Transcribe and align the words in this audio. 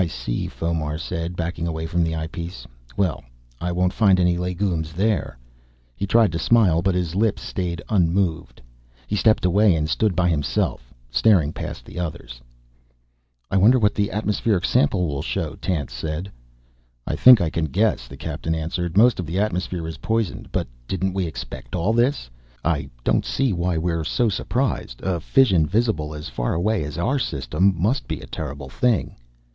"I 0.01 0.07
see," 0.07 0.47
Fomar 0.47 0.97
said, 0.97 1.35
backing 1.35 1.67
away 1.67 1.85
from 1.85 2.01
the 2.03 2.15
eyepiece. 2.15 2.65
"Well, 2.97 3.23
I 3.59 3.71
won't 3.71 3.93
find 3.93 4.19
any 4.19 4.35
legumes 4.35 4.93
there." 4.93 5.37
He 5.95 6.07
tried 6.07 6.31
to 6.31 6.39
smile, 6.39 6.81
but 6.81 6.95
his 6.95 7.13
lips 7.13 7.43
stayed 7.43 7.83
unmoved. 7.87 8.63
He 9.05 9.15
stepped 9.15 9.45
away 9.45 9.75
and 9.75 9.87
stood 9.87 10.15
by 10.15 10.27
himself, 10.27 10.91
staring 11.11 11.53
past 11.53 11.85
the 11.85 11.99
others. 11.99 12.41
"I 13.51 13.57
wonder 13.57 13.77
what 13.77 13.93
the 13.93 14.11
atmospheric 14.11 14.65
sample 14.65 15.05
will 15.07 15.21
show," 15.21 15.53
Tance 15.57 15.93
said. 15.93 16.31
"I 17.05 17.15
think 17.15 17.39
I 17.39 17.51
can 17.51 17.65
guess," 17.65 18.07
the 18.07 18.17
Captain 18.17 18.55
answered. 18.55 18.97
"Most 18.97 19.19
of 19.19 19.27
the 19.27 19.39
atmosphere 19.39 19.87
is 19.87 19.99
poisoned. 19.99 20.51
But 20.51 20.67
didn't 20.87 21.13
we 21.13 21.27
expect 21.27 21.75
all 21.75 21.93
this? 21.93 22.27
I 22.65 22.89
don't 23.03 23.23
see 23.23 23.53
why 23.53 23.77
we're 23.77 24.03
so 24.03 24.29
surprised. 24.29 25.01
A 25.03 25.19
fission 25.19 25.67
visible 25.67 26.15
as 26.15 26.27
far 26.27 26.55
away 26.55 26.83
as 26.85 26.97
our 26.97 27.19
system 27.19 27.75
must 27.79 28.07
be 28.07 28.19
a 28.19 28.25
terrible 28.25 28.67
thing." 28.67 29.15